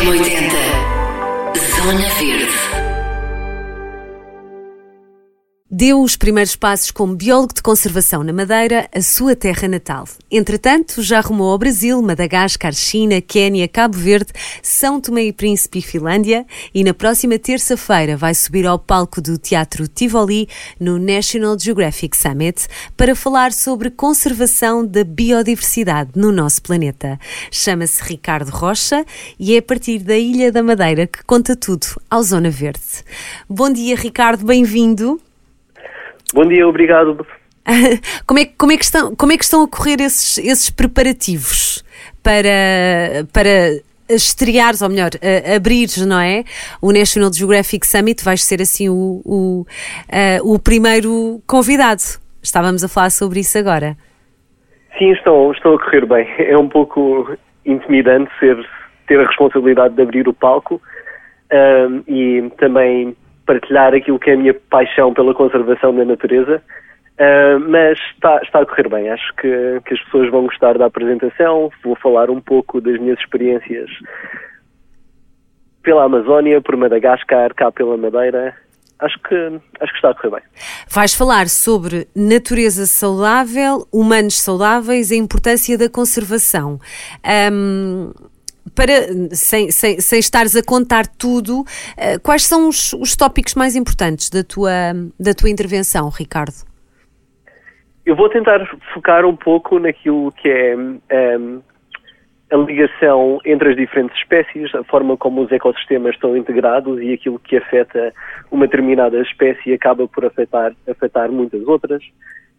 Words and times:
M80 0.00 0.50
Zona 1.76 2.08
Verde 2.18 2.89
Deu 5.72 6.02
os 6.02 6.16
primeiros 6.16 6.56
passos 6.56 6.90
como 6.90 7.14
biólogo 7.14 7.54
de 7.54 7.62
conservação 7.62 8.24
na 8.24 8.32
Madeira, 8.32 8.88
a 8.92 9.00
sua 9.00 9.36
terra 9.36 9.68
natal. 9.68 10.04
Entretanto, 10.28 11.00
já 11.00 11.20
rumou 11.20 11.52
ao 11.52 11.58
Brasil, 11.58 12.02
Madagascar, 12.02 12.72
China, 12.72 13.20
Quênia, 13.20 13.68
Cabo 13.68 13.96
Verde, 13.96 14.32
São 14.64 15.00
Tomé 15.00 15.26
e 15.26 15.32
Príncipe 15.32 15.78
e 15.78 15.82
Finlândia 15.82 16.44
e 16.74 16.82
na 16.82 16.92
próxima 16.92 17.38
terça-feira 17.38 18.16
vai 18.16 18.34
subir 18.34 18.66
ao 18.66 18.80
palco 18.80 19.20
do 19.20 19.38
Teatro 19.38 19.86
Tivoli 19.86 20.48
no 20.80 20.98
National 20.98 21.56
Geographic 21.56 22.16
Summit 22.16 22.66
para 22.96 23.14
falar 23.14 23.52
sobre 23.52 23.90
conservação 23.90 24.84
da 24.84 25.04
biodiversidade 25.04 26.10
no 26.16 26.32
nosso 26.32 26.62
planeta. 26.62 27.16
Chama-se 27.48 28.02
Ricardo 28.02 28.48
Rocha 28.48 29.06
e 29.38 29.54
é 29.54 29.58
a 29.58 29.62
partir 29.62 30.00
da 30.00 30.18
Ilha 30.18 30.50
da 30.50 30.64
Madeira 30.64 31.06
que 31.06 31.22
conta 31.22 31.54
tudo 31.54 31.86
ao 32.10 32.24
Zona 32.24 32.50
Verde. 32.50 33.04
Bom 33.48 33.72
dia, 33.72 33.94
Ricardo, 33.94 34.44
bem-vindo. 34.44 35.20
Bom 36.34 36.46
dia, 36.46 36.66
obrigado. 36.66 37.26
como, 38.26 38.40
é, 38.40 38.44
como, 38.58 38.72
é 38.72 38.76
que 38.76 38.84
estão, 38.84 39.14
como 39.14 39.32
é 39.32 39.36
que 39.36 39.44
estão 39.44 39.62
a 39.62 39.68
correr 39.68 40.00
esses, 40.00 40.38
esses 40.38 40.70
preparativos 40.70 41.84
para, 42.22 43.26
para 43.32 43.80
estreares, 44.08 44.82
ou 44.82 44.88
melhor, 44.88 45.10
abrires, 45.54 46.04
não 46.04 46.20
é? 46.20 46.44
O 46.80 46.92
National 46.92 47.32
Geographic 47.32 47.86
Summit, 47.86 48.24
vais 48.24 48.42
ser 48.42 48.60
assim 48.60 48.88
o, 48.88 49.22
o, 49.24 49.60
uh, 49.62 50.54
o 50.54 50.58
primeiro 50.58 51.40
convidado. 51.46 52.02
Estávamos 52.42 52.82
a 52.82 52.88
falar 52.88 53.10
sobre 53.10 53.40
isso 53.40 53.58
agora. 53.58 53.96
Sim, 54.98 55.12
estão, 55.12 55.52
estão 55.52 55.74
a 55.74 55.78
correr 55.78 56.06
bem. 56.06 56.26
É 56.38 56.56
um 56.56 56.68
pouco 56.68 57.36
intimidante 57.64 58.30
ser, 58.38 58.56
ter 59.06 59.20
a 59.20 59.26
responsabilidade 59.26 59.94
de 59.94 60.02
abrir 60.02 60.28
o 60.28 60.34
palco 60.34 60.80
um, 61.52 62.02
e 62.06 62.50
também 62.58 63.16
partilhar 63.50 63.92
aquilo 63.92 64.16
que 64.16 64.30
é 64.30 64.34
a 64.34 64.36
minha 64.36 64.54
paixão 64.54 65.12
pela 65.12 65.34
conservação 65.34 65.92
da 65.92 66.04
natureza, 66.04 66.62
uh, 67.18 67.58
mas 67.68 67.98
está, 68.14 68.40
está, 68.44 68.60
a 68.60 68.66
correr 68.66 68.88
bem. 68.88 69.10
Acho 69.10 69.34
que, 69.34 69.80
que, 69.84 69.94
as 69.94 70.00
pessoas 70.04 70.30
vão 70.30 70.44
gostar 70.44 70.78
da 70.78 70.86
apresentação. 70.86 71.68
Vou 71.82 71.96
falar 71.96 72.30
um 72.30 72.40
pouco 72.40 72.80
das 72.80 72.96
minhas 73.00 73.18
experiências 73.18 73.90
pela 75.82 76.04
Amazónia, 76.04 76.60
por 76.60 76.76
Madagascar, 76.76 77.52
cá 77.54 77.72
pela 77.72 77.96
Madeira. 77.96 78.54
Acho 79.00 79.18
que, 79.18 79.34
acho 79.34 79.92
que 79.92 79.96
está 79.96 80.10
a 80.10 80.14
correr 80.14 80.30
bem. 80.30 80.42
Vais 80.88 81.12
falar 81.12 81.48
sobre 81.48 82.06
natureza 82.14 82.86
saudável, 82.86 83.84
humanos 83.90 84.40
saudáveis 84.40 85.10
a 85.10 85.16
importância 85.16 85.76
da 85.76 85.88
conservação. 85.88 86.78
Um, 87.52 88.12
para, 88.74 88.92
sem, 89.30 89.70
sem, 89.70 90.00
sem 90.00 90.18
estares 90.18 90.56
a 90.56 90.62
contar 90.62 91.06
tudo, 91.06 91.60
uh, 91.60 92.20
quais 92.22 92.44
são 92.46 92.68
os, 92.68 92.92
os 92.94 93.16
tópicos 93.16 93.54
mais 93.54 93.76
importantes 93.76 94.30
da 94.30 94.42
tua, 94.42 94.70
da 95.18 95.34
tua 95.34 95.50
intervenção, 95.50 96.08
Ricardo? 96.08 96.68
Eu 98.04 98.16
vou 98.16 98.28
tentar 98.28 98.58
focar 98.92 99.24
um 99.24 99.36
pouco 99.36 99.78
naquilo 99.78 100.32
que 100.32 100.48
é 100.48 100.76
um, 100.76 101.00
ehm, 101.10 101.60
a 102.50 102.56
ligação 102.56 103.38
entre 103.44 103.70
as 103.70 103.76
diferentes 103.76 104.18
espécies, 104.18 104.74
a 104.74 104.82
forma 104.84 105.16
como 105.16 105.42
os 105.42 105.52
ecossistemas 105.52 106.14
estão 106.14 106.36
integrados 106.36 107.00
e 107.00 107.12
aquilo 107.12 107.38
que 107.38 107.56
afeta 107.56 108.12
uma 108.50 108.66
determinada 108.66 109.20
espécie 109.22 109.72
acaba 109.72 110.08
por 110.08 110.24
afetar, 110.24 110.72
afetar 110.88 111.30
muitas 111.30 111.62
outras. 111.66 112.02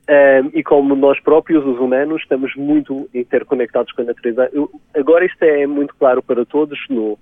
Um, 0.09 0.49
e 0.53 0.63
como 0.63 0.95
nós 0.95 1.19
próprios, 1.21 1.66
os 1.66 1.80
humanos, 1.80 2.21
estamos 2.21 2.55
muito 2.55 3.07
interconectados 3.13 3.91
com 3.94 4.02
a 4.02 4.05
natureza. 4.05 4.49
Eu, 4.52 4.69
agora 4.95 5.25
isto 5.25 5.41
é 5.44 5.66
muito 5.67 5.95
claro 5.95 6.21
para 6.23 6.45
todos 6.45 6.77
no, 6.89 7.17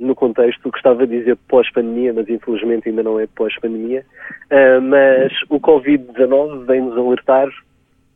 no 0.00 0.14
contexto, 0.14 0.70
gostava 0.70 1.06
de 1.06 1.18
dizer 1.18 1.36
pós-pandemia, 1.48 2.12
mas 2.12 2.28
infelizmente 2.28 2.88
ainda 2.88 3.02
não 3.02 3.20
é 3.20 3.26
pós-pandemia, 3.26 4.04
uh, 4.50 4.82
mas 4.82 5.32
o 5.48 5.60
Covid-19 5.60 6.64
vem-nos 6.66 6.96
alertar 6.96 7.48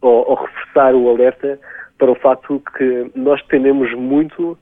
ou, 0.00 0.28
ou, 0.28 0.34
reforçar 0.34 0.94
o 0.94 1.08
alerta 1.08 1.58
para 1.98 2.10
o 2.10 2.14
facto 2.16 2.60
que 2.76 3.10
nós 3.14 3.40
dependemos 3.42 3.92
muito 3.94 4.58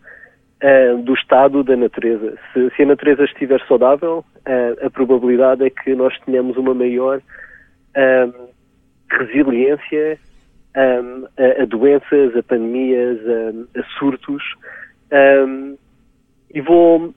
uh, 0.63 0.99
do 1.03 1.15
estado 1.15 1.65
da 1.65 1.77
natureza. 1.77 2.37
Se, 2.53 2.71
se, 2.77 2.83
a 2.83 2.87
natureza 2.87 3.25
estiver 3.25 3.61
saudável, 3.67 4.25
uh, 4.41 4.87
a 4.87 4.91
probabilidade 4.91 5.65
é 5.65 5.71
que 5.71 5.95
nós 5.95 6.19
tenhamos 6.27 6.57
uma 6.57 6.75
maior 6.75 7.21
resiliência 9.19 10.19
um, 10.77 11.27
a, 11.39 11.63
a, 11.63 11.67
doenças, 11.67 12.37
a 12.37 12.43
pandemias, 12.43 13.19
a, 13.27 13.81
a 13.81 13.85
surtos. 13.99 14.43
Um, 15.13 15.77
e 16.53 16.61
vou, 16.61 17.15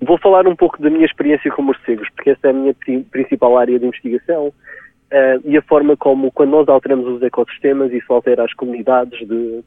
vou 0.00 0.18
falar 0.18 0.46
um 0.46 0.56
pouco 0.56 0.80
da 0.80 0.90
minha 0.90 1.06
experiência 1.06 1.50
com 1.50 1.62
morcegos, 1.62 2.08
porque 2.14 2.30
essa 2.30 2.48
é 2.48 2.50
a 2.50 2.54
minha 2.54 2.74
principal 3.10 3.58
área 3.58 3.78
de 3.78 3.86
investigação 3.86 4.48
uh, 4.48 5.40
e 5.44 5.56
a 5.56 5.62
forma 5.62 5.96
como, 5.96 6.30
quando 6.32 6.50
nós 6.50 6.68
alteramos 6.68 7.06
os 7.06 7.22
ecossistemas, 7.22 7.92
isso 7.92 8.12
altera 8.12 8.44
as 8.44 8.52
comunidades 8.54 9.18
de, 9.26 9.62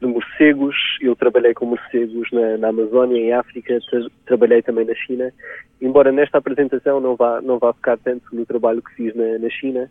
de 0.00 0.06
morcegos. 0.06 0.76
Eu 1.00 1.16
trabalhei 1.16 1.54
com 1.54 1.66
morcegos 1.66 2.28
na, 2.32 2.56
na 2.58 2.68
Amazónia, 2.68 3.18
em 3.18 3.32
África, 3.32 3.78
tra 3.90 4.00
trabalhei 4.26 4.62
também 4.62 4.84
na 4.84 4.94
China. 4.94 5.32
Embora 5.80 6.12
nesta 6.12 6.38
apresentação 6.38 7.00
não 7.00 7.16
vá, 7.16 7.40
não 7.40 7.58
vá 7.58 7.72
focar 7.72 7.98
tanto 7.98 8.24
no 8.32 8.44
trabalho 8.44 8.82
que 8.82 8.94
fiz 8.94 9.14
na, 9.14 9.38
na 9.38 9.50
China, 9.50 9.88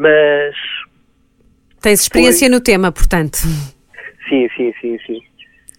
mas. 0.00 0.54
Tens 1.82 2.00
experiência 2.00 2.48
foi... 2.48 2.56
no 2.56 2.60
tema, 2.60 2.90
portanto. 2.90 3.36
Sim, 4.28 4.48
sim, 4.56 4.72
sim, 4.80 4.98
sim. 5.06 5.18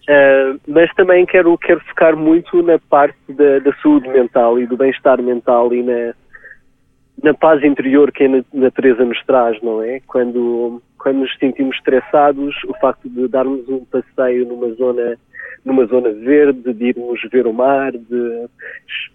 Uh, 0.02 0.60
mas 0.66 0.92
também 0.94 1.26
quero, 1.26 1.56
quero 1.58 1.80
focar 1.80 2.16
muito 2.16 2.62
na 2.62 2.78
parte 2.78 3.16
da, 3.28 3.58
da 3.58 3.72
saúde 3.82 4.08
mental 4.08 4.58
e 4.58 4.66
do 4.66 4.76
bem-estar 4.76 5.20
mental 5.22 5.72
e 5.72 5.82
na, 5.82 6.14
na 7.22 7.34
paz 7.34 7.62
interior 7.62 8.10
que 8.10 8.24
a 8.24 8.44
natureza 8.52 9.04
nos 9.04 9.22
traz, 9.24 9.60
não 9.62 9.82
é? 9.82 10.00
Quando, 10.06 10.82
quando 10.98 11.18
nos 11.18 11.36
sentimos 11.38 11.76
estressados, 11.76 12.54
o 12.64 12.74
facto 12.80 13.08
de 13.08 13.28
darmos 13.28 13.68
um 13.68 13.84
passeio 13.84 14.46
numa 14.46 14.72
zona, 14.74 15.16
numa 15.64 15.86
zona 15.86 16.10
verde, 16.10 16.72
de 16.72 16.86
irmos 16.86 17.20
ver 17.30 17.46
o 17.46 17.52
mar, 17.52 17.92
de 17.92 18.46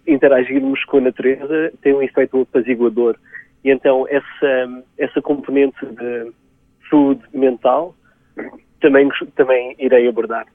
interagirmos 0.06 0.82
com 0.84 0.98
a 0.98 1.02
natureza, 1.02 1.72
tem 1.82 1.94
um 1.94 2.02
efeito 2.02 2.40
apaziguador. 2.40 3.16
E 3.68 3.70
então 3.70 4.06
essa, 4.08 4.82
essa 4.96 5.20
componente 5.20 5.84
de 5.84 6.32
saúde 6.88 7.22
mental 7.34 7.94
também, 8.80 9.10
também 9.36 9.76
irei 9.78 10.08
abordar. 10.08 10.46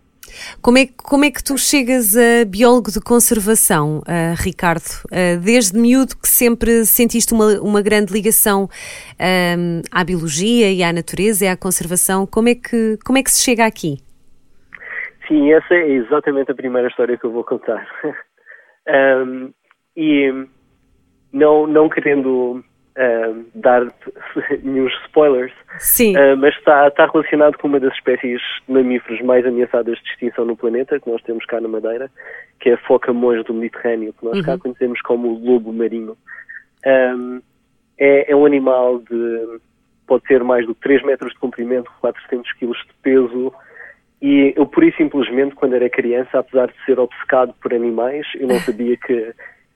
Como 0.64 0.80
é, 0.80 0.88
como 0.98 1.24
é 1.24 1.30
que 1.30 1.44
tu 1.44 1.56
chegas 1.56 2.18
a 2.18 2.44
biólogo 2.44 2.90
de 2.90 3.00
conservação, 3.00 4.00
uh, 4.00 4.34
Ricardo? 4.44 5.04
Uh, 5.12 5.40
desde 5.40 5.78
miúdo 5.78 6.16
que 6.18 6.28
sempre 6.28 6.86
sentiste 6.86 7.34
uma, 7.34 7.62
uma 7.62 7.84
grande 7.84 8.12
ligação 8.12 8.64
um, 8.64 9.82
à 9.92 10.04
biologia 10.04 10.72
e 10.72 10.82
à 10.82 10.92
natureza 10.92 11.46
e 11.46 11.48
à 11.48 11.56
conservação. 11.56 12.26
Como 12.26 12.50
é, 12.50 12.56
que, 12.56 12.98
como 13.06 13.20
é 13.20 13.22
que 13.22 13.30
se 13.30 13.44
chega 13.44 13.64
aqui? 13.64 13.98
Sim, 15.28 15.54
essa 15.54 15.76
é 15.76 15.88
exatamente 15.88 16.52
a 16.52 16.56
primeira 16.56 16.88
história 16.88 17.16
que 17.16 17.26
eu 17.26 17.32
vou 17.32 17.44
contar. 17.44 17.86
um, 19.28 19.54
e 19.96 20.48
não, 21.32 21.68
não 21.68 21.90
querendo 21.90 22.64
uh, 22.98 23.46
dar 23.56 23.88
nenhum 24.64 24.88
spoilers, 25.06 25.52
uh, 25.52 26.38
mas 26.38 26.56
está, 26.56 26.88
está 26.88 27.06
relacionado 27.06 27.58
com 27.58 27.68
uma 27.68 27.80
das 27.80 27.94
espécies 27.94 28.42
de 28.68 28.74
mamíferos 28.74 29.22
mais 29.22 29.46
ameaçadas 29.46 29.98
de 30.00 30.10
extinção 30.10 30.46
no 30.46 30.56
planeta, 30.56 31.00
que 31.00 31.10
nós 31.10 31.22
temos 31.24 31.46
cá 31.46 31.60
na 31.60 31.68
Madeira, 31.68 32.10
que 32.60 32.70
é 32.70 32.74
a 32.74 32.78
foca 32.78 33.12
monge 33.14 33.44
do 33.44 33.54
Mediterrâneo, 33.54 34.14
que 34.14 34.26
nós 34.26 34.38
uhum. 34.38 34.44
cá 34.44 34.58
conhecemos 34.58 35.02
como 35.02 35.30
o 35.30 35.46
lobo 35.46 35.74
marinho. 35.74 36.18
Um, 36.86 37.42
é, 37.98 38.32
é, 38.32 38.36
um 38.36 38.46
animal 38.46 39.00
de 39.00 39.60
pode 40.06 40.24
ter 40.26 40.44
mais 40.44 40.68
de 40.68 40.74
3 40.76 41.04
metros 41.04 41.32
de 41.32 41.40
comprimento, 41.40 41.90
400 42.02 42.52
quilos 42.54 42.78
de 42.78 42.94
peso, 43.02 43.54
e 44.22 44.54
eu, 44.56 44.66
por 44.66 44.84
e 44.86 44.94
simplesmente, 44.94 45.54
quando 45.54 45.76
era 45.76 45.90
criança, 45.90 46.40
apesar 46.40 46.68
de 46.68 46.86
ser 46.86 46.98
obcecado 46.98 47.54
por 47.62 47.74
animais, 47.74 48.26
eu 48.36 48.48
não 48.48 48.56
sabia 48.64 48.96
que 48.96 49.34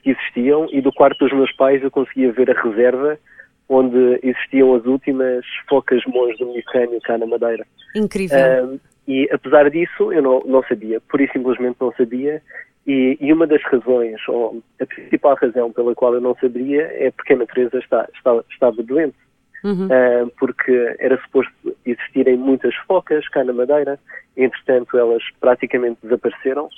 que 0.07 0.11
existiam 0.11 0.67
e 0.71 0.81
do 0.81 0.93
quarto 0.93 1.17
dos 1.19 1.33
meus 1.33 1.51
pais 1.51 1.83
eu 1.83 1.91
conseguia 1.91 2.31
ver 2.31 2.49
a 2.49 2.61
reserva 2.61 3.19
onde 3.67 4.19
existiam 4.23 4.73
as 4.75 4.85
últimas 4.85 5.45
focas 5.67 6.01
monges 6.05 6.37
do 6.39 6.47
Mediterrâneo 6.47 7.01
cá 7.01 7.17
na 7.17 7.25
Madeira. 7.25 7.65
Incrível. 7.93 8.37
Um, 8.63 8.79
e 9.05 9.27
apesar 9.31 9.69
disso 9.69 10.13
eu 10.13 10.21
não, 10.21 10.41
não 10.45 10.63
sabia, 10.63 11.01
por 11.01 11.19
isso 11.19 11.33
simplesmente 11.33 11.75
não 11.81 11.91
sabia 11.93 12.41
e, 12.85 13.17
e, 13.19 13.33
uma 13.33 13.45
das 13.45 13.61
razões, 13.63 14.15
ou 14.29 14.63
a 14.81 14.85
principal 14.85 15.35
razão 15.35 15.73
pela 15.73 15.93
qual 15.93 16.13
eu 16.13 16.21
não 16.21 16.33
sabia 16.39 16.83
é 16.83 17.11
porque 17.11 17.33
a 17.33 17.37
natureza 17.37 17.77
está, 17.79 18.07
está, 18.15 18.41
estava 18.49 18.81
doente. 18.81 19.17
Uhum. 19.63 19.87
Uh, 19.87 20.31
porque 20.39 20.95
era 20.99 21.19
suposto 21.21 21.51
existirem 21.85 22.37
muitas 22.37 22.75
focas 22.87 23.27
cá 23.29 23.43
na 23.43 23.53
Madeira, 23.53 23.99
entretanto 24.35 24.97
elas 24.97 25.23
praticamente 25.39 25.99
desapareceram. 26.03 26.69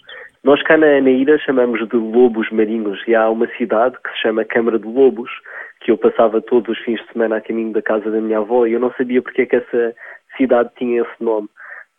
Nós 0.43 0.63
cá 0.63 0.77
na, 0.77 1.01
na 1.01 1.09
ilha 1.09 1.37
chamamos 1.39 1.87
de 1.89 1.97
lobos 1.97 2.49
marinhos 2.51 2.99
e 3.07 3.13
há 3.13 3.29
uma 3.29 3.47
cidade 3.57 3.97
que 4.01 4.09
se 4.11 4.21
chama 4.21 4.45
Câmara 4.45 4.79
de 4.79 4.87
Lobos, 4.87 5.29
que 5.81 5.91
eu 5.91 5.97
passava 5.97 6.41
todos 6.41 6.77
os 6.77 6.83
fins 6.85 7.01
de 7.01 7.11
semana 7.11 7.37
a 7.37 7.41
caminho 7.41 7.73
da 7.73 7.81
casa 7.81 8.09
da 8.09 8.21
minha 8.21 8.37
avó 8.39 8.65
e 8.65 8.73
eu 8.73 8.79
não 8.79 8.93
sabia 8.93 9.21
porque 9.21 9.41
é 9.41 9.45
que 9.45 9.57
essa 9.57 9.93
cidade 10.37 10.69
tinha 10.77 11.01
esse 11.01 11.23
nome. 11.23 11.49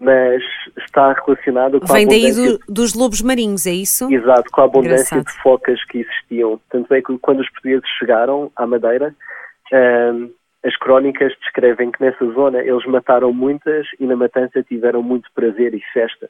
mas 0.01 0.43
está 0.79 1.13
relacionada 1.13 1.79
com 1.79 1.87
Vem 1.87 2.07
a 2.07 2.09
daí 2.09 2.31
abundância... 2.31 2.59
do, 2.67 2.73
dos 2.73 2.95
lobos 2.95 3.21
marinhos, 3.21 3.67
é 3.67 3.73
isso? 3.73 4.11
Exato, 4.11 4.51
com 4.51 4.63
a 4.63 4.65
abundância 4.65 5.15
Engraçado. 5.15 5.27
de 5.27 5.43
focas 5.43 5.85
que 5.85 5.99
existiam. 5.99 6.59
Tanto 6.71 6.93
é 6.95 7.03
que 7.03 7.19
quando 7.19 7.41
os 7.41 7.51
portugueses 7.51 7.87
chegaram 7.99 8.51
à 8.57 8.67
Madeira, 8.67 9.15
ahm, 9.71 10.31
as 10.65 10.77
crónicas 10.77 11.33
descrevem 11.41 11.91
que 11.91 12.03
nessa 12.03 12.25
zona 12.33 12.61
eles 12.61 12.85
mataram 12.87 13.33
muitas 13.33 13.87
e 13.99 14.07
na 14.07 14.17
matança 14.17 14.63
tiveram 14.63 15.03
muito 15.03 15.31
prazer 15.35 15.75
e 15.75 15.81
festa. 15.93 16.29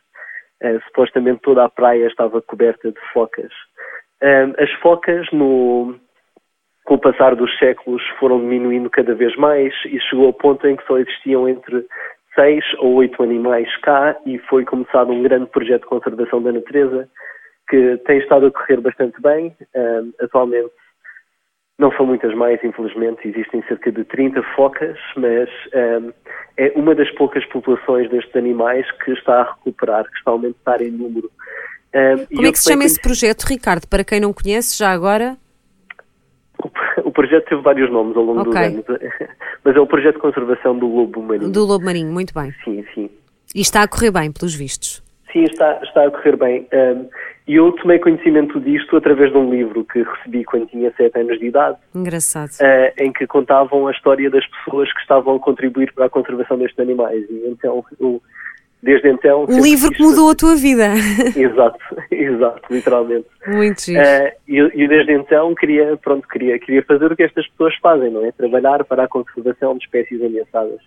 Ah, 0.63 0.79
supostamente 0.87 1.41
toda 1.43 1.65
a 1.65 1.69
praia 1.69 2.07
estava 2.07 2.43
coberta 2.43 2.93
de 2.93 3.01
focas. 3.13 3.53
Ahm, 4.23 4.53
as 4.59 4.71
focas, 4.81 5.27
no, 5.33 5.99
com 6.85 6.95
o 6.95 6.99
passar 6.99 7.35
dos 7.35 7.57
séculos, 7.59 8.03
foram 8.19 8.39
diminuindo 8.41 8.91
cada 8.91 9.15
vez 9.15 9.35
mais 9.37 9.73
e 9.87 9.99
chegou 10.03 10.27
ao 10.27 10.33
ponto 10.33 10.67
em 10.67 10.77
que 10.77 10.87
só 10.87 10.99
existiam 10.99 11.49
entre 11.49 11.87
seis 12.35 12.65
ou 12.79 12.95
oito 12.97 13.23
animais 13.23 13.75
cá 13.79 14.17
e 14.27 14.39
foi 14.39 14.65
começado 14.65 15.11
um 15.11 15.23
grande 15.23 15.47
projeto 15.47 15.83
de 15.83 15.89
conservação 15.89 16.43
da 16.43 16.53
natureza 16.53 17.09
que 17.69 17.97
tem 18.07 18.19
estado 18.19 18.47
a 18.47 18.51
correr 18.51 18.81
bastante 18.81 19.21
bem. 19.21 19.57
Ahm, 19.75 20.13
atualmente 20.21 20.71
não 21.81 21.91
são 21.93 22.05
muitas 22.05 22.35
mais, 22.35 22.63
infelizmente, 22.63 23.27
existem 23.27 23.63
cerca 23.67 23.91
de 23.91 24.05
30 24.05 24.43
focas, 24.55 24.99
mas 25.17 25.49
ahm, 25.75 26.11
é 26.59 26.71
uma 26.77 26.95
das 26.95 27.11
poucas 27.13 27.45
populações 27.47 28.09
destes 28.11 28.37
animais 28.37 28.87
que 29.03 29.13
está 29.13 29.41
a 29.41 29.53
recuperar, 29.55 30.05
que 30.05 30.19
está 30.19 30.31
a 30.31 30.35
aumentar 30.35 30.83
em 30.83 30.91
número. 30.91 31.31
Ahm, 31.95 32.27
e 32.31 32.37
Como 32.37 32.47
é 32.47 32.53
que 32.53 32.59
se 32.59 32.71
chama 32.71 32.85
esse 32.85 33.01
projeto, 33.01 33.45
Ricardo? 33.45 33.87
Para 33.89 34.05
quem 34.05 34.21
não 34.21 34.33
conhece, 34.33 34.79
já 34.79 34.93
agora? 34.93 35.39
O- 37.03 37.11
projeto 37.11 37.49
teve 37.49 37.63
vários 37.63 37.91
nomes 37.91 38.15
ao 38.17 38.23
longo 38.23 38.41
Ok. 38.41 38.53
dos 38.53 38.57
anos, 38.57 38.85
mas 39.65 39.75
é 39.77 39.81
o 39.81 39.87
projeto 39.87 40.17
de 40.17 40.21
conservação 40.21 40.79
do 40.79 40.87
lobo 40.87 41.23
marinho. 41.23 41.51
Do 41.51 41.65
Lobo 41.65 41.85
Marinho, 41.85 42.13
muito 42.13 42.33
bem. 42.35 42.55
Sim, 42.65 42.85
sim. 42.95 43.11
E 43.55 43.61
está 43.63 43.83
a 43.83 43.89
correr 43.89 44.11
bem, 44.11 44.31
pelos 44.31 44.55
vistos. 44.55 45.03
Sim, 45.33 45.45
está, 45.45 45.81
está 45.83 46.07
a 46.07 46.11
correr 46.11 46.37
bem. 46.37 46.67
E 47.51 47.57
eu 47.57 47.73
tomei 47.73 47.99
conhecimento 47.99 48.61
disto 48.61 48.97
através 48.97 49.33
de 49.33 49.37
um 49.37 49.51
livro 49.51 49.85
que 49.85 50.05
recebi 50.05 50.45
quando 50.45 50.67
tinha 50.67 50.93
sete 50.97 51.19
anos 51.19 51.37
de 51.41 51.47
idade, 51.47 51.77
Engraçado. 51.93 52.51
uh, 52.51 53.03
em 53.03 53.13
que 53.13 53.27
contavam 53.27 53.89
a 53.89 53.91
história 53.91 54.31
das 54.31 54.47
pessoas 54.47 54.93
que 54.93 55.01
estavam 55.01 55.35
a 55.35 55.41
contribuir 55.41 55.93
para 55.93 56.07
a 56.07 56.09
conservação 56.09 56.57
destes 56.59 56.79
animais. 56.79 57.25
E 57.29 57.49
então, 57.49 57.85
eu, 57.99 58.23
desde 58.81 59.09
então... 59.09 59.47
Um 59.49 59.61
livro 59.61 59.91
que 59.91 60.01
mudou 60.01 60.31
a 60.31 60.35
tua 60.37 60.55
vida. 60.55 60.93
Exato, 61.37 61.81
exato, 62.13 62.63
literalmente. 62.71 63.27
Muito 63.49 63.83
giro. 63.83 64.01
Uh, 64.01 64.31
e 64.47 64.85
e 64.85 64.87
desde 64.87 65.13
então 65.13 65.53
queria, 65.57 65.97
pronto, 65.97 66.29
queria, 66.29 66.57
queria 66.57 66.85
fazer 66.85 67.11
o 67.11 67.17
que 67.17 67.25
estas 67.25 67.49
pessoas 67.49 67.75
fazem, 67.83 68.11
não 68.11 68.25
é? 68.25 68.31
Trabalhar 68.31 68.85
para 68.85 69.03
a 69.03 69.09
conservação 69.09 69.77
de 69.77 69.85
espécies 69.85 70.23
ameaçadas. 70.23 70.81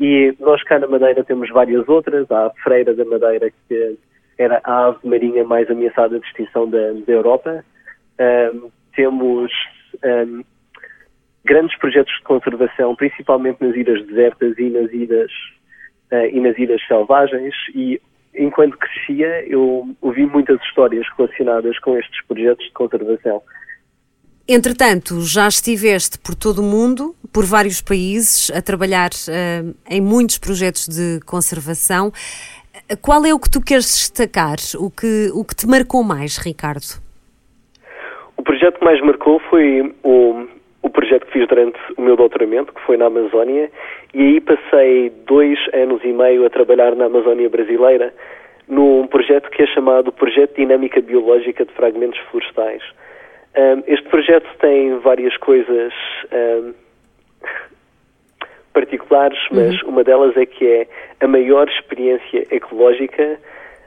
E 0.00 0.34
nós 0.40 0.62
cá 0.62 0.78
na 0.78 0.86
Madeira 0.86 1.22
temos 1.22 1.50
várias 1.50 1.86
outras. 1.86 2.28
Há 2.30 2.46
a 2.46 2.50
freira 2.62 2.94
da 2.94 3.04
Madeira, 3.04 3.52
que 3.68 3.98
era 4.38 4.58
a 4.64 4.86
ave 4.86 5.06
marinha 5.06 5.44
mais 5.44 5.70
ameaçada 5.70 6.18
de 6.18 6.26
extinção 6.26 6.68
da, 6.70 6.92
da 7.06 7.12
Europa. 7.12 7.62
Um, 8.18 8.70
temos 8.96 9.52
um, 10.02 10.42
grandes 11.44 11.76
projetos 11.78 12.14
de 12.16 12.22
conservação, 12.22 12.96
principalmente 12.96 13.62
nas 13.62 13.76
ilhas 13.76 14.06
desertas 14.06 14.58
e 14.58 14.70
nas 14.70 14.90
ilhas, 14.90 15.30
uh, 16.10 16.26
e 16.32 16.40
nas 16.40 16.56
ilhas 16.56 16.80
selvagens. 16.86 17.54
E 17.74 18.00
enquanto 18.34 18.78
crescia, 18.78 19.46
eu 19.46 19.86
ouvi 20.00 20.24
muitas 20.24 20.58
histórias 20.62 21.06
relacionadas 21.18 21.78
com 21.80 21.98
estes 21.98 22.24
projetos 22.24 22.64
de 22.64 22.72
conservação. 22.72 23.42
Entretanto, 24.52 25.20
já 25.20 25.46
estiveste 25.46 26.18
por 26.18 26.34
todo 26.34 26.58
o 26.58 26.64
mundo, 26.64 27.14
por 27.32 27.44
vários 27.46 27.80
países, 27.80 28.50
a 28.50 28.60
trabalhar 28.60 29.10
eh, 29.30 29.62
em 29.88 30.00
muitos 30.00 30.38
projetos 30.38 30.88
de 30.88 31.24
conservação. 31.24 32.10
Eh, 32.90 32.96
Qual 33.00 33.24
é 33.24 33.32
o 33.32 33.38
que 33.38 33.48
tu 33.48 33.62
queres 33.62 33.86
destacar? 33.86 34.58
O 34.74 34.90
que, 34.90 35.30
o 35.32 35.44
que 35.44 35.54
te 35.54 35.68
marcou 35.68 36.02
mais, 36.02 36.36
Ricardo? 36.36 36.98
O 38.36 38.42
projeto 38.42 38.80
que 38.80 38.84
mais 38.84 39.00
marcou 39.00 39.38
foi 39.48 39.94
o, 40.02 40.48
o 40.82 40.90
projeto 40.90 41.26
que 41.26 41.32
fiz 41.32 41.46
durante 41.46 41.78
o 41.96 42.02
meu 42.02 42.16
doutoramento, 42.16 42.74
que 42.74 42.80
foi 42.80 42.96
na 42.96 43.06
Amazónia, 43.06 43.70
e 44.12 44.20
aí 44.20 44.40
passei 44.40 45.12
dois 45.28 45.60
anos 45.72 46.02
e 46.02 46.12
meio 46.12 46.44
a 46.44 46.50
trabalhar 46.50 46.96
na 46.96 47.04
Amazónia 47.04 47.48
brasileira, 47.48 48.12
num 48.66 49.06
projeto 49.06 49.48
que 49.48 49.62
é 49.62 49.66
chamado 49.68 50.10
Projeto 50.10 50.56
de 50.56 50.66
Dinâmica 50.66 51.00
Biológica 51.00 51.64
de 51.64 51.72
Fragmentos 51.72 52.18
Florestais. 52.32 52.82
Um, 53.56 53.82
este 53.86 54.08
projeto 54.08 54.48
tem 54.60 54.98
várias 54.98 55.36
coisas 55.38 55.92
um, 56.32 56.72
particulares, 58.72 59.38
mas 59.50 59.82
uma 59.82 60.04
delas 60.04 60.36
é 60.36 60.46
que 60.46 60.66
é 60.66 60.86
a 61.20 61.26
maior 61.26 61.68
experiência 61.68 62.46
ecológica 62.50 63.38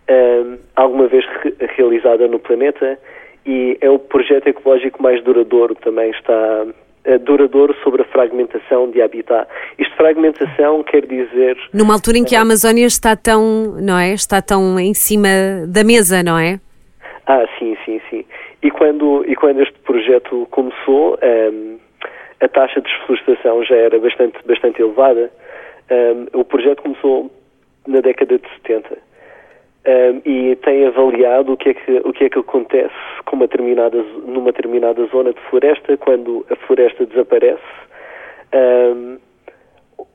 um, 0.10 0.58
alguma 0.76 1.08
vez 1.08 1.26
re 1.42 1.56
realizada 1.78 2.28
no 2.28 2.40
planeta 2.40 3.00
e 3.46 3.78
é 3.82 3.90
o 3.90 4.00
projeto 4.00 4.48
ecológico 4.48 5.02
mais 5.02 5.24
duradouro 5.24 5.76
também 5.76 6.12
está 6.12 6.66
uh, 6.66 7.20
duradouro 7.20 7.74
sobre 7.84 8.02
a 8.02 8.06
fragmentação 8.06 8.92
de 8.92 9.02
habitat. 9.02 9.48
Isto 9.80 9.96
fragmentação 9.96 10.84
quer 10.84 11.06
dizer 11.06 11.58
Numa 11.74 11.94
altura 11.94 12.18
em 12.18 12.26
que 12.26 12.36
a 12.36 12.42
Amazónia 12.42 12.86
está 12.86 13.16
tão, 13.16 13.76
não 13.82 13.98
é? 13.98 14.14
Está 14.14 14.42
tão 14.42 14.78
em 14.78 14.94
cima 14.94 15.30
da 15.68 15.84
mesa, 15.84 16.22
não 16.22 16.38
é? 16.38 16.60
Ah, 17.26 17.46
sim, 17.58 17.78
sim, 17.86 18.02
sim. 18.10 18.26
E 18.64 18.72
quando, 18.72 19.26
e 19.28 19.36
quando 19.36 19.62
este 19.62 19.78
projeto 19.80 20.48
começou, 20.50 21.20
um, 21.22 21.78
a 22.40 22.48
taxa 22.48 22.82
de 22.82 22.90
desflorestação 22.90 23.64
já 23.66 23.76
era 23.76 24.00
bastante, 24.00 24.40
bastante 24.46 24.82
elevada. 24.82 25.30
Um, 25.92 26.40
o 26.40 26.46
projeto 26.46 26.82
começou 26.82 27.30
na 27.86 28.00
década 28.00 28.40
de 28.40 28.48
70 28.62 28.98
um, 29.86 30.22
e 30.26 30.56
tem 30.56 30.88
avaliado 30.88 31.52
o 31.52 31.58
que, 31.58 31.70
é 31.70 31.74
que, 31.74 31.92
o 32.06 32.14
que 32.14 32.24
é 32.24 32.30
que 32.30 32.40
acontece 32.40 32.96
com 33.26 33.36
uma 33.36 33.48
determinada, 33.48 34.02
numa 34.26 34.54
determinada 34.54 35.06
zona 35.08 35.34
de 35.34 35.42
floresta 35.50 35.98
quando 35.98 36.46
a 36.50 36.56
floresta 36.56 37.06
desaparece 37.06 37.62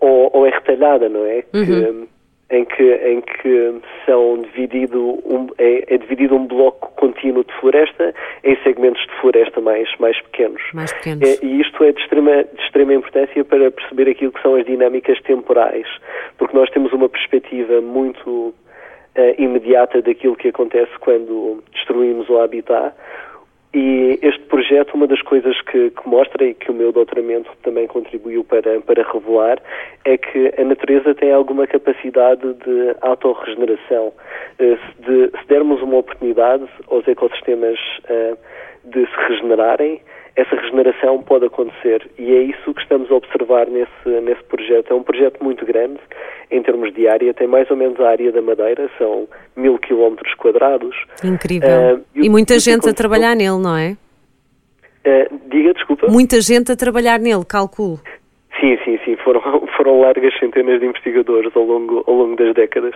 ou, 0.00 0.30
ou, 0.32 0.46
é 0.46 0.50
retalhada, 0.50 1.08
não 1.08 1.24
é? 1.26 1.44
Uhum. 1.52 1.64
Que, 1.66 2.08
em 2.50 2.64
que, 2.64 2.82
em 2.82 3.20
que 3.20 3.74
são 4.06 4.40
dividido 4.40 5.18
um, 5.26 5.48
é, 5.58 5.94
é, 5.94 5.98
dividido 5.98 6.34
um 6.34 6.46
bloco 6.46 6.90
contínuo 6.96 7.44
de 7.44 7.52
floresta 7.60 8.14
em 8.42 8.56
segmentos 8.62 9.02
de 9.06 9.12
floresta 9.20 9.60
mais, 9.60 9.88
mais 9.98 10.18
pequenos. 10.22 10.62
Mais 10.72 10.92
pequenos. 10.92 11.28
É, 11.28 11.44
e 11.44 11.60
isto 11.60 11.84
é 11.84 11.92
de 11.92 12.00
extrema, 12.00 12.44
de 12.44 12.62
extrema 12.62 12.94
importância 12.94 13.44
para 13.44 13.70
perceber 13.70 14.10
aquilo 14.10 14.32
que 14.32 14.40
são 14.40 14.54
as 14.54 14.64
dinâmicas 14.64 15.20
temporais, 15.22 15.86
porque 16.38 16.56
nós 16.56 16.70
temos 16.70 16.92
uma 16.92 17.08
perspectiva 17.08 17.82
muito 17.82 18.30
uh, 18.30 18.54
imediata 19.36 20.00
daquilo 20.00 20.34
que 20.34 20.48
acontece 20.48 20.92
quando 21.00 21.62
destruímos 21.72 22.30
o 22.30 22.38
habitat. 22.38 22.94
E 23.74 24.18
este 24.22 24.40
projeto, 24.46 24.94
uma 24.94 25.06
das 25.06 25.20
coisas 25.20 25.60
que, 25.62 25.90
que, 25.90 26.08
mostra 26.08 26.42
e 26.44 26.54
que 26.54 26.70
o 26.70 26.74
meu 26.74 26.90
doutoramento 26.90 27.50
também 27.62 27.86
contribuiu 27.86 28.42
para, 28.42 28.80
para 28.80 29.02
revelar, 29.02 29.58
é 30.06 30.16
que 30.16 30.54
a 30.58 30.64
natureza 30.64 31.14
tem 31.14 31.32
alguma 31.32 31.66
capacidade 31.66 32.54
de 32.54 32.96
autorregeneração. 33.02 34.12
Se, 34.56 35.02
de, 35.02 35.30
se 35.38 35.48
dermos 35.48 35.82
uma 35.82 35.98
oportunidade 35.98 36.66
aos 36.90 37.06
ecossistemas 37.06 37.78
uh, 38.08 38.38
de 38.84 39.06
se 39.06 39.16
regenerarem, 39.28 40.00
essa 40.38 40.54
regeneração 40.54 41.20
pode 41.20 41.46
acontecer 41.46 42.08
e 42.16 42.32
é 42.32 42.42
isso 42.42 42.72
que 42.72 42.80
estamos 42.80 43.10
a 43.10 43.14
observar 43.16 43.66
nesse, 43.66 44.08
nesse 44.22 44.42
projeto. 44.44 44.92
É 44.92 44.94
um 44.94 45.02
projeto 45.02 45.42
muito 45.42 45.66
grande 45.66 45.98
em 46.48 46.62
termos 46.62 46.94
de 46.94 47.08
área, 47.08 47.34
tem 47.34 47.48
mais 47.48 47.68
ou 47.72 47.76
menos 47.76 47.98
a 47.98 48.08
área 48.08 48.30
da 48.30 48.40
Madeira, 48.40 48.88
são 48.96 49.26
mil 49.56 49.76
quilómetros 49.78 50.32
quadrados. 50.34 50.94
Incrível. 51.24 51.96
Uh, 51.96 52.04
e, 52.14 52.26
e 52.26 52.30
muita 52.30 52.56
gente 52.60 52.88
a 52.88 52.94
trabalhar 52.94 53.34
nele, 53.34 53.58
não 53.58 53.76
é? 53.76 53.96
Uh, 55.04 55.40
diga, 55.50 55.74
desculpa. 55.74 56.06
Muita 56.06 56.40
gente 56.40 56.70
a 56.70 56.76
trabalhar 56.76 57.18
nele, 57.18 57.44
calculo. 57.44 57.98
Sim, 58.60 58.78
sim, 58.84 58.96
sim. 59.04 59.16
Foram, 59.16 59.40
foram 59.76 60.00
largas 60.00 60.38
centenas 60.38 60.78
de 60.78 60.86
investigadores 60.86 61.50
ao 61.56 61.64
longo, 61.64 62.04
ao 62.06 62.14
longo 62.14 62.36
das 62.36 62.54
décadas. 62.54 62.94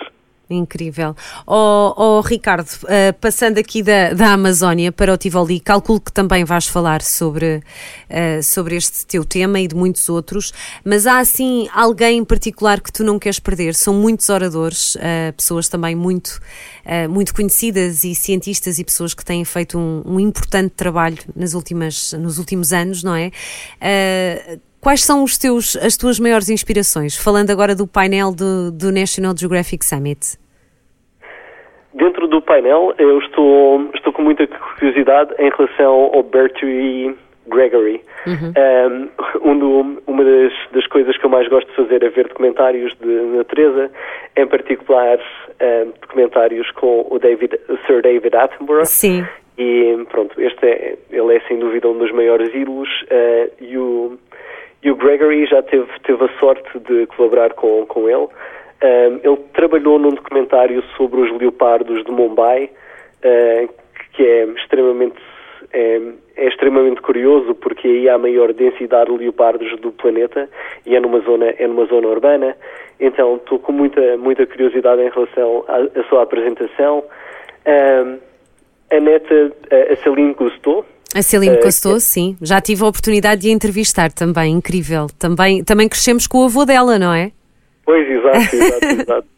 Incrível. 0.53 1.17
Oh, 1.47 1.95
oh 1.97 2.21
Ricardo, 2.21 2.69
uh, 2.85 3.13
passando 3.21 3.59
aqui 3.59 3.83
da, 3.83 4.13
da 4.13 4.33
Amazónia 4.33 4.93
para 4.93 5.13
o 5.13 5.17
Tivoli, 5.17 5.61
calculo 5.61 6.01
que 6.01 6.13
também 6.13 6.45
vais 6.45 6.67
falar 6.67 7.03
sobre, 7.03 7.57
uh, 7.57 8.43
sobre 8.43 8.77
este 8.77 9.07
teu 9.07 9.25
tema 9.25 9.61
e 9.61 9.67
de 9.67 9.75
muitos 9.75 10.09
outros, 10.09 10.53
mas 10.85 11.07
há 11.07 11.19
assim 11.19 11.69
alguém 11.73 12.19
em 12.19 12.25
particular 12.25 12.81
que 12.81 12.93
tu 12.93 13.03
não 13.03 13.19
queres 13.19 13.39
perder? 13.39 13.75
São 13.75 13.95
muitos 13.95 14.29
oradores, 14.29 14.95
uh, 14.97 15.33
pessoas 15.37 15.69
também 15.69 15.95
muito, 15.95 16.41
muito 17.09 17.33
conhecidas 17.35 18.05
e 18.05 18.15
cientistas 18.15 18.79
e 18.79 18.85
pessoas 18.85 19.15
que 19.15 19.25
têm 19.25 19.45
feito 19.45 19.79
um, 19.79 20.03
um 20.05 20.21
importante 20.21 20.73
trabalho 20.77 21.19
nas 21.35 21.55
últimas, 21.55 22.13
nos 22.15 22.39
últimos 22.39 22.73
anos, 22.73 23.03
não 23.03 23.15
é? 23.15 23.31
Quais 24.83 25.05
são 25.05 25.23
os 25.23 25.39
teus, 25.39 25.77
as 25.77 25.97
tuas 25.97 26.19
maiores 26.19 26.51
inspirações? 26.51 27.17
Falando 27.17 27.51
agora 27.51 27.73
do 27.73 27.87
painel 27.87 28.33
do, 28.33 28.73
do 28.73 28.91
National 28.91 29.33
Geographic 29.39 29.85
Summit. 29.85 30.37
Dentro 31.95 32.27
do 32.27 32.43
painel, 32.43 32.93
eu 32.99 33.21
estou, 33.21 33.89
estou 33.95 34.13
com 34.13 34.23
muita 34.23 34.45
curiosidade 34.49 35.33
em 35.39 35.51
relação 35.51 36.11
ao 36.13 36.25
Bertie 36.25 37.15
Gregory. 37.47 38.03
Uhum. 38.27 38.53
Um, 39.45 39.59
do, 39.59 40.03
uma 40.09 40.25
das, 40.25 40.53
das, 40.73 40.87
coisas 40.89 41.17
que 41.17 41.27
eu 41.27 41.31
mais 41.31 41.47
gosto 41.47 41.69
de 41.69 41.77
fazer 41.77 42.03
é 42.03 42.09
ver 42.09 42.27
documentários 42.27 42.93
de 43.01 43.37
natureza, 43.37 43.89
em 44.37 44.47
particular 44.49 45.17
um, 45.61 45.93
documentários 46.01 46.69
com 46.73 47.07
o 47.09 47.21
David, 47.21 47.57
o 47.69 47.77
Sir 47.87 48.03
David 48.03 48.35
Attenborough. 48.35 48.85
Sim. 48.85 49.25
E 49.57 49.97
pronto, 50.11 50.41
este 50.41 50.67
é, 50.67 50.99
ele 51.09 51.37
é 51.37 51.41
sem 51.47 51.61
dúvida 51.61 51.89
um 51.89 51.99
dos 51.99 52.11
maiores 52.11 52.53
ídolos 52.53 52.89
uh, 53.03 53.53
e, 53.61 53.79
o, 53.79 54.19
e 54.83 54.91
o 54.91 54.97
Gregory 54.97 55.47
já 55.47 55.63
teve, 55.63 55.87
teve 56.03 56.25
a 56.25 56.39
sorte 56.41 56.79
de 56.81 57.07
colaborar 57.07 57.55
com, 57.55 57.87
com 57.87 58.09
ele. 58.09 58.29
Um, 58.83 59.21
ele 59.23 59.37
trabalhou 59.55 59.99
num 59.99 60.11
documentário 60.11 60.83
sobre 60.97 61.21
os 61.21 61.31
leopardos 61.39 62.05
de 62.05 62.11
Mumbai, 62.11 62.65
uh, 62.65 63.73
que 64.13 64.27
é 64.27 64.45
extremamente 64.45 65.21
é, 65.73 66.01
é, 66.37 66.49
extremamente 66.49 67.01
curioso 67.01 67.55
porque 67.55 67.87
aí 67.87 68.09
há 68.09 68.15
a 68.15 68.19
maior 68.19 68.53
densidade 68.53 69.11
de 69.11 69.19
leopardos 69.19 69.79
do 69.81 69.93
planeta 69.93 70.49
e 70.85 70.95
é 70.95 71.01
numa 71.01 71.21
zona 71.21 71.55
é 71.59 71.67
numa 71.67 71.87
zona 71.87 72.09
urbana. 72.09 72.57
Então 73.01 73.37
estou 73.37 73.59
com 73.59 73.73
muita 73.73 74.17
muita 74.19 74.45
curiosidade 74.47 75.01
em 75.01 75.09
relação 75.09 75.65
à, 75.69 75.77
à 75.99 76.05
sua 76.09 76.23
apresentação. 76.23 77.05
Um, 77.67 78.19
a 78.91 79.01
neta, 79.01 79.53
a 79.71 79.97
Celine 80.03 80.35
Cousteau. 80.35 80.85
A 81.15 81.23
Celine 81.23 81.57
uh, 81.57 81.61
Cousteau, 81.61 82.01
sim. 82.01 82.37
Já 82.41 82.61
tive 82.61 82.83
a 82.85 82.87
oportunidade 82.87 83.43
de 83.43 83.49
a 83.49 83.53
entrevistar 83.53 84.11
também, 84.11 84.53
incrível. 84.53 85.07
Também, 85.19 85.63
também 85.63 85.89
crescemos 85.89 86.27
com 86.27 86.39
o 86.39 86.45
avô 86.47 86.65
dela, 86.65 86.99
não 86.99 87.13
é? 87.13 87.33
Pois, 87.85 88.09
exato, 88.09 88.39
exato, 88.57 88.85
exato. 89.03 89.29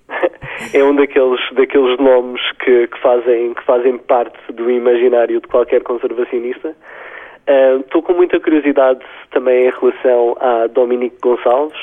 É 0.72 0.84
um 0.84 0.94
daqueles, 0.94 1.40
daqueles 1.52 1.98
nomes 1.98 2.40
que, 2.64 2.86
que, 2.86 3.00
fazem, 3.00 3.54
que 3.54 3.64
fazem 3.64 3.98
parte 3.98 4.38
do 4.52 4.70
imaginário 4.70 5.40
de 5.40 5.48
qualquer 5.48 5.82
conservacionista. 5.82 6.74
Estou 7.80 8.00
uh, 8.00 8.04
com 8.04 8.14
muita 8.14 8.40
curiosidade 8.40 9.04
também 9.30 9.66
em 9.66 9.70
relação 9.70 10.36
a 10.40 10.66
Dominique 10.68 11.16
Gonçalves, 11.20 11.78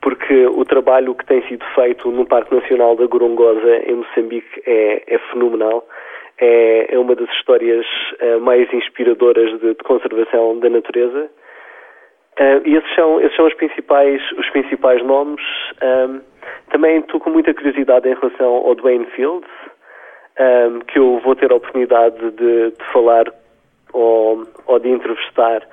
porque 0.00 0.46
o 0.46 0.64
trabalho 0.64 1.14
que 1.14 1.26
tem 1.26 1.42
sido 1.48 1.64
feito 1.74 2.10
no 2.10 2.24
Parque 2.24 2.54
Nacional 2.54 2.96
da 2.96 3.06
Gorongosa, 3.06 3.82
em 3.86 3.96
Moçambique, 3.96 4.62
é, 4.64 5.02
é 5.06 5.18
fenomenal 5.32 5.84
é, 6.40 6.94
é 6.94 6.98
uma 6.98 7.14
das 7.14 7.28
histórias 7.30 7.86
uh, 8.22 8.40
mais 8.40 8.72
inspiradoras 8.72 9.50
de, 9.60 9.74
de, 9.74 9.84
conservação 9.84 10.58
da 10.58 10.70
natureza. 10.70 11.28
Uh, 12.38 12.62
e 12.64 12.76
esses 12.76 12.94
são, 12.94 13.20
esses 13.20 13.36
são 13.36 13.46
os, 13.46 13.54
principais, 13.54 14.22
os 14.32 14.48
principais 14.50 15.02
nomes. 15.04 15.42
Um, 15.82 16.20
também 16.70 17.00
estou 17.00 17.20
com 17.20 17.30
muita 17.30 17.52
curiosidade 17.52 18.08
em 18.08 18.14
relação 18.14 18.54
ao 18.54 18.74
Dwayne 18.74 19.06
Fields, 19.06 19.50
um, 20.38 20.78
que 20.80 20.98
eu 20.98 21.18
vou 21.24 21.34
ter 21.34 21.50
a 21.50 21.56
oportunidade 21.56 22.30
de, 22.30 22.70
de 22.70 22.84
falar 22.92 23.24
ou, 23.92 24.46
ou, 24.66 24.78
de 24.78 24.88
entrevistar 24.88 25.66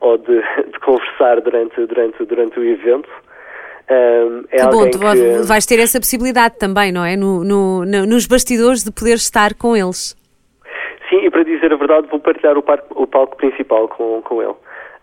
ou 0.00 0.16
de, 0.16 0.40
de 0.72 0.78
conversar 0.80 1.40
durante, 1.42 1.84
durante, 1.84 2.24
durante 2.24 2.58
o 2.58 2.64
evento. 2.64 3.10
Um, 3.88 4.44
é 4.50 4.56
que 4.56 4.68
bom, 4.68 4.90
tu 4.90 4.98
que... 4.98 5.46
vais 5.46 5.64
ter 5.64 5.78
essa 5.78 6.00
possibilidade 6.00 6.58
também, 6.58 6.90
não 6.90 7.04
é? 7.04 7.16
No, 7.16 7.44
no, 7.44 7.84
no, 7.84 8.06
nos 8.06 8.26
bastidores 8.26 8.82
de 8.82 8.90
poder 8.90 9.14
estar 9.14 9.54
com 9.54 9.76
eles. 9.76 10.16
Sim, 11.08 11.24
e 11.24 11.30
para 11.30 11.44
dizer 11.44 11.72
a 11.72 11.76
verdade, 11.76 12.08
vou 12.10 12.18
partilhar 12.18 12.58
o, 12.58 12.64
o 12.96 13.06
palco 13.06 13.36
principal 13.36 13.88
com, 13.88 14.20
com 14.22 14.42
ele. 14.42 14.54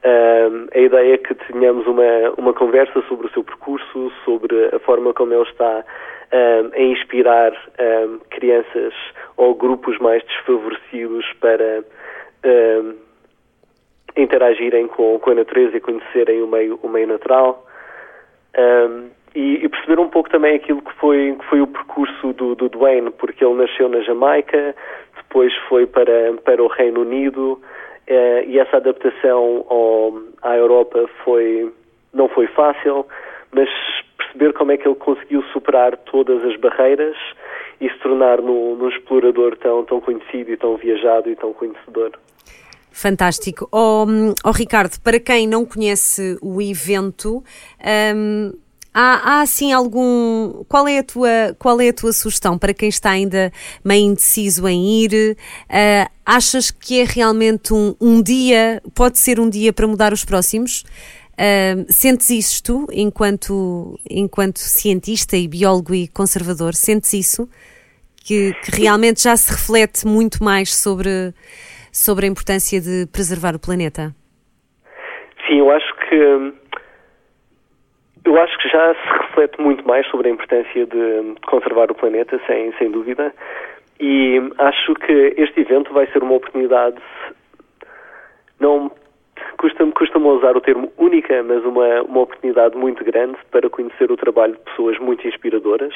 Um, 0.05 0.67
a 0.75 0.79
ideia 0.79 1.13
é 1.13 1.17
que 1.17 1.33
tenhamos 1.33 1.87
uma, 1.87 2.03
uma 2.37 2.53
conversa 2.53 3.01
sobre 3.07 3.27
o 3.27 3.29
seu 3.31 3.41
percurso, 3.41 4.11
sobre 4.25 4.75
a 4.75 4.79
forma 4.79 5.13
como 5.13 5.33
ele 5.33 5.43
está 5.43 5.85
um, 6.33 6.71
a 6.75 6.81
inspirar 6.81 7.53
crianças 8.31 8.93
ou 9.37 9.55
grupos 9.55 9.97
mais 9.99 10.21
desfavorecidos 10.25 11.25
para 11.39 11.85
interagirem 14.17 14.87
com, 14.87 15.17
com 15.19 15.31
a 15.31 15.35
natureza 15.35 15.77
e 15.77 15.79
conhecerem 15.79 16.41
o 16.41 16.47
meio, 16.47 16.77
o 16.83 16.89
meio 16.89 17.07
natural. 17.07 17.65
Um, 18.57 19.09
e, 19.35 19.65
e, 19.65 19.69
perceber 19.69 19.99
um 19.99 20.09
pouco 20.09 20.29
também 20.29 20.55
aquilo 20.55 20.81
que 20.81 20.93
foi, 20.93 21.35
que 21.39 21.45
foi 21.45 21.61
o 21.61 21.67
percurso 21.67 22.33
do, 22.33 22.53
do 22.53 22.69
Dwayne, 22.69 23.09
porque 23.11 23.43
ele 23.43 23.55
nasceu 23.55 23.89
na 23.89 23.99
Jamaica, 24.01 24.75
depois 25.17 25.51
foi 25.67 25.87
para, 25.87 26.33
para 26.45 26.61
o 26.61 26.67
Reino 26.67 27.01
Unido 27.01 27.53
uh, 27.53 28.47
e 28.47 28.59
essa 28.59 28.77
adaptação 28.77 29.65
ao, 29.69 30.13
à 30.43 30.55
Europa 30.55 31.09
foi, 31.23 31.73
não 32.13 32.29
foi 32.29 32.45
fácil, 32.47 33.07
mas 33.51 33.67
perceber 34.17 34.53
como 34.53 34.71
é 34.71 34.77
que 34.77 34.87
ele 34.87 34.95
conseguiu 34.95 35.41
superar 35.51 35.97
todas 35.97 36.43
as 36.45 36.55
barreiras 36.57 37.17
e 37.81 37.89
se 37.89 37.97
tornar 37.99 38.39
num, 38.39 38.75
num 38.75 38.89
explorador 38.89 39.57
tão, 39.57 39.83
tão 39.83 39.99
conhecido 39.99 40.51
e 40.51 40.57
tão 40.57 40.77
viajado 40.77 41.29
e 41.29 41.35
tão 41.35 41.53
conhecedor. 41.53 42.11
Fantástico. 42.93 43.67
Oh, 43.71 44.05
oh, 44.43 44.51
Ricardo, 44.51 44.99
para 44.99 45.19
quem 45.19 45.47
não 45.47 45.65
conhece 45.65 46.37
o 46.43 46.61
evento, 46.61 47.43
um, 48.15 48.53
há, 48.93 49.31
há 49.37 49.41
assim 49.41 49.73
algum. 49.73 50.63
Qual 50.69 50.87
é, 50.87 50.99
a 50.99 51.03
tua, 51.03 51.55
qual 51.57 51.81
é 51.81 51.89
a 51.89 51.93
tua 51.93 52.13
sugestão 52.13 52.55
para 52.55 52.71
quem 52.71 52.87
está 52.87 53.09
ainda 53.09 53.51
meio 53.83 54.11
indeciso 54.11 54.67
em 54.67 55.01
ir? 55.01 55.35
Uh, 55.63 56.07
achas 56.23 56.69
que 56.69 57.01
é 57.01 57.03
realmente 57.03 57.73
um, 57.73 57.95
um, 57.99 58.21
dia, 58.21 58.79
pode 58.93 59.17
ser 59.17 59.39
um 59.39 59.49
dia 59.49 59.73
para 59.73 59.87
mudar 59.87 60.13
os 60.13 60.23
próximos? 60.23 60.85
Uh, 61.33 61.91
sentes 61.91 62.29
isto 62.29 62.87
enquanto, 62.91 63.99
enquanto 64.07 64.59
cientista 64.59 65.35
e 65.35 65.47
biólogo 65.47 65.95
e 65.95 66.07
conservador? 66.07 66.75
Sentes 66.75 67.11
isso? 67.13 67.49
Que, 68.17 68.53
que 68.63 68.71
realmente 68.71 69.23
já 69.23 69.35
se 69.35 69.51
reflete 69.51 70.07
muito 70.07 70.43
mais 70.43 70.73
sobre 70.73 71.33
sobre 71.93 72.25
a 72.25 72.29
importância 72.29 72.81
de 72.81 73.05
preservar 73.11 73.55
o 73.55 73.59
planeta? 73.59 74.11
Sim, 75.47 75.59
eu 75.59 75.69
acho 75.71 75.95
que 75.95 76.53
eu 78.25 78.41
acho 78.41 78.57
que 78.57 78.69
já 78.69 78.95
se 78.95 79.23
reflete 79.23 79.61
muito 79.61 79.85
mais 79.85 80.07
sobre 80.07 80.29
a 80.29 80.31
importância 80.31 80.85
de 80.85 81.35
conservar 81.45 81.91
o 81.91 81.95
planeta, 81.95 82.39
sem, 82.47 82.73
sem 82.77 82.89
dúvida, 82.89 83.33
e 83.99 84.41
acho 84.57 84.95
que 84.95 85.33
este 85.37 85.61
evento 85.61 85.93
vai 85.93 86.07
ser 86.07 86.23
uma 86.23 86.35
oportunidade, 86.35 86.97
não 88.59 88.91
custa-me 89.57 89.91
custa 89.91 90.17
usar 90.17 90.55
o 90.55 90.61
termo 90.61 90.91
única, 90.97 91.43
mas 91.43 91.63
uma, 91.65 92.01
uma 92.03 92.21
oportunidade 92.21 92.75
muito 92.77 93.03
grande 93.03 93.37
para 93.51 93.69
conhecer 93.69 94.11
o 94.11 94.17
trabalho 94.17 94.53
de 94.53 94.59
pessoas 94.59 94.97
muito 94.99 95.27
inspiradoras 95.27 95.93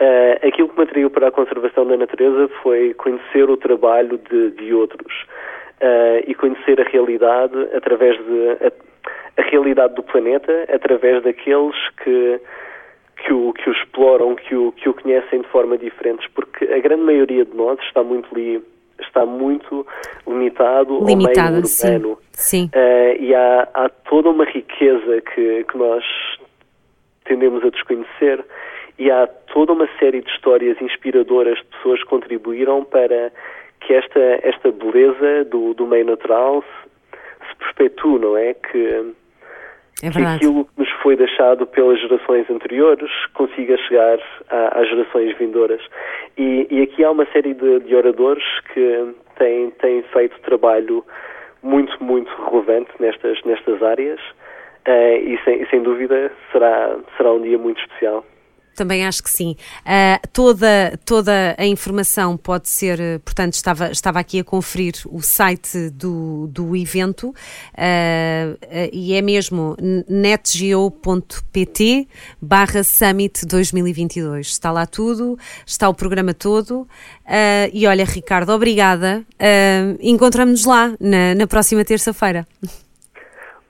Uh, 0.00 0.46
aquilo 0.46 0.68
que 0.68 0.76
me 0.76 0.82
atraiu 0.82 1.08
para 1.08 1.28
a 1.28 1.30
conservação 1.30 1.86
da 1.86 1.96
natureza 1.96 2.48
foi 2.62 2.92
conhecer 2.94 3.48
o 3.48 3.56
trabalho 3.56 4.18
de, 4.28 4.50
de 4.50 4.74
outros 4.74 5.12
uh, 5.80 6.24
e 6.26 6.34
conhecer 6.34 6.80
a 6.80 6.84
realidade 6.84 7.56
através 7.72 8.16
de 8.16 8.48
a, 8.60 8.72
a, 9.40 9.42
realidade 9.50 9.94
do 9.94 10.02
planeta 10.02 10.66
através 10.68 11.22
daqueles 11.22 11.76
que 12.02 12.40
que 13.24 13.32
o, 13.32 13.52
que 13.52 13.70
o 13.70 13.72
exploram, 13.72 14.34
que 14.34 14.54
o, 14.56 14.72
que 14.72 14.88
o 14.88 14.94
conhecem 14.94 15.42
de 15.42 15.48
forma 15.48 15.78
diferente, 15.78 16.28
porque 16.34 16.64
a 16.64 16.78
grande 16.80 17.02
maioria 17.02 17.44
de 17.44 17.56
nós 17.56 17.78
está 17.80 18.02
muito 18.02 18.34
li, 18.34 18.60
está 19.00 19.24
muito 19.24 19.86
limitado 20.26 20.98
Limitada, 21.06 21.56
ao 21.56 21.62
meio 21.62 21.64
urbano. 21.64 22.18
Sim. 22.32 22.68
sim. 22.68 22.70
Uh, 22.74 23.22
e 23.22 23.34
há, 23.34 23.68
há 23.72 23.88
toda 23.88 24.28
uma 24.28 24.44
riqueza 24.44 25.20
que, 25.20 25.64
que 25.64 25.78
nós 25.78 26.04
tendemos 27.24 27.64
a 27.64 27.70
desconhecer 27.70 28.44
e 28.98 29.10
há 29.10 29.26
toda 29.26 29.72
uma 29.72 29.88
série 29.98 30.20
de 30.20 30.30
histórias 30.30 30.80
inspiradoras 30.80 31.58
de 31.58 31.64
pessoas 31.64 32.00
que 32.00 32.08
contribuíram 32.08 32.84
para 32.84 33.32
que 33.80 33.92
esta, 33.92 34.20
esta 34.42 34.70
beleza 34.70 35.44
do, 35.44 35.74
do 35.74 35.86
meio 35.86 36.06
natural 36.06 36.62
se, 36.62 37.48
se 37.48 37.56
perpetue, 37.56 38.18
não 38.18 38.36
é? 38.36 38.54
Que, 38.54 39.12
é 40.02 40.10
que 40.10 40.22
aquilo 40.22 40.64
que 40.64 40.70
nos 40.78 40.90
foi 41.02 41.16
deixado 41.16 41.66
pelas 41.66 42.00
gerações 42.00 42.48
anteriores 42.50 43.10
consiga 43.34 43.76
chegar 43.78 44.18
a, 44.50 44.80
às 44.80 44.88
gerações 44.88 45.36
vindouras. 45.38 45.82
E, 46.36 46.66
e, 46.70 46.82
aqui 46.82 47.04
há 47.04 47.10
uma 47.10 47.26
série 47.26 47.54
de, 47.54 47.80
de 47.80 47.94
oradores 47.94 48.44
que 48.72 49.14
têm, 49.36 49.70
têm 49.70 50.02
feito 50.12 50.38
trabalho 50.40 51.04
muito, 51.62 52.02
muito 52.02 52.30
relevante 52.50 52.90
nestas, 53.00 53.42
nestas 53.44 53.82
áreas 53.82 54.20
uh, 54.86 55.16
e, 55.16 55.38
sem, 55.44 55.62
e 55.62 55.66
sem 55.68 55.82
dúvida 55.82 56.30
será, 56.52 56.96
será 57.16 57.32
um 57.32 57.42
dia 57.42 57.58
muito 57.58 57.80
especial. 57.80 58.24
Também 58.74 59.06
acho 59.06 59.22
que 59.22 59.30
sim. 59.30 59.56
Uh, 59.80 60.28
toda, 60.32 60.98
toda 61.04 61.54
a 61.58 61.66
informação 61.66 62.36
pode 62.36 62.68
ser, 62.68 63.20
portanto, 63.24 63.54
estava, 63.54 63.90
estava 63.90 64.18
aqui 64.18 64.40
a 64.40 64.44
conferir 64.44 64.94
o 65.06 65.20
site 65.20 65.90
do, 65.90 66.46
do 66.48 66.76
evento 66.76 67.28
uh, 67.28 67.32
uh, 67.32 68.88
e 68.92 69.14
é 69.14 69.22
mesmo 69.22 69.76
netgeo.pt 70.08 72.08
barra 72.40 72.82
Summit 72.82 73.46
2022. 73.46 74.46
Está 74.46 74.70
lá 74.70 74.86
tudo, 74.86 75.38
está 75.66 75.88
o 75.88 75.94
programa 75.94 76.34
todo. 76.34 76.86
e 77.72 77.86
olha, 77.86 78.04
Ricardo, 78.04 78.50
obrigada. 78.50 79.24
Encontramos-nos 80.00 80.64
lá 80.64 80.94
na, 81.00 81.34
na 81.34 81.46
próxima 81.46 81.84
terça-feira. 81.84 82.46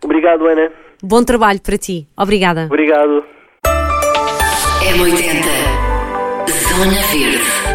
Obrigado, 0.03 0.47
Ana. 0.47 0.71
Bom 1.03 1.23
trabalho 1.23 1.61
para 1.61 1.77
ti. 1.77 2.09
Obrigada. 2.17 2.65
Obrigado. 2.65 3.25
M80 4.85 5.45
Zona 6.69 7.03
Verde 7.11 7.74